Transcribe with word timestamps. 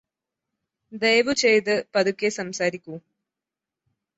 ദയവുചെയ്ത് 0.93 1.73
പതുക്കെ 1.95 2.29
സംസാരിക്കൂ 2.29 2.95